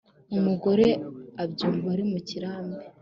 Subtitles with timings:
[0.37, 0.87] umugore
[1.43, 2.83] abyumva ari mu kirambi